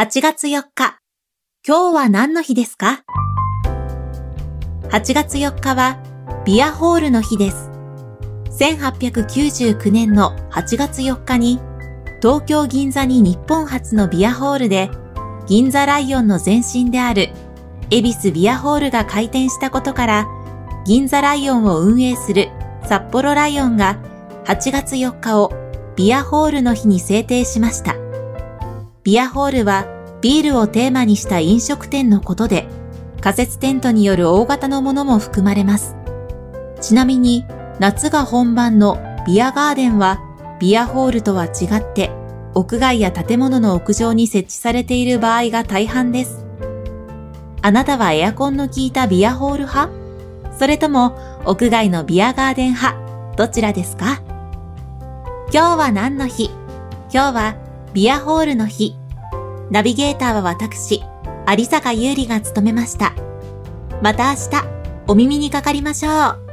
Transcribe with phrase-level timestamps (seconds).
[0.00, 1.00] 8月4日、
[1.66, 3.02] 今日は何の日ですか
[4.90, 5.98] ?8 月4日は
[6.46, 7.68] ビアホールの日です。
[8.60, 11.58] 1899年の8月4日に
[12.22, 14.88] 東京銀座に日本初のビアホールで
[15.48, 17.30] 銀座ライオンの前身である
[17.90, 20.28] 恵比寿ビアホールが開店したことから
[20.86, 22.50] 銀座ライオンを運営する
[22.84, 23.98] 札幌ライオンが
[24.44, 25.50] 8月4日を
[25.96, 28.07] ビアホールの日に制定しました。
[29.08, 29.86] ビアホールは
[30.20, 32.68] ビールをテーマにした飲食店のことで
[33.22, 35.96] 仮設テントによる大型のものも含まれます。
[36.82, 37.46] ちなみに
[37.78, 40.20] 夏が本番のビアガーデンは
[40.60, 42.10] ビアホールとは違って
[42.52, 46.44] 屋外や建物の屋上に設置されている場合が大半です。
[47.62, 49.90] あなたはエアコンの効いたビアホール派？
[50.58, 51.16] それとも
[51.46, 53.34] 屋外のビアガーデン派？
[53.36, 54.20] どちらですか？
[55.50, 56.50] 今日は何の日？
[57.10, 58.94] 今日はビアホールの日。
[59.70, 61.02] ナビゲーターは私、
[61.48, 63.14] 有坂優里が務めました。
[64.02, 64.64] また明日、
[65.06, 66.47] お耳にかかりましょう。